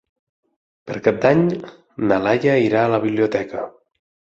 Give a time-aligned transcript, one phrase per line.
[0.91, 1.45] Per Cap d'Any
[2.09, 3.69] na Laia irà a la biblioteca.